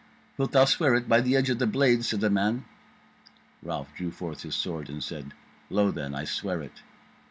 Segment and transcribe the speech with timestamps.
[0.35, 2.65] "Wilt thou swear it by the edge of the blade?" said the man.
[3.61, 5.35] Ralph drew forth his sword and said:
[5.69, 6.15] "Lo then!
[6.15, 6.81] I swear it."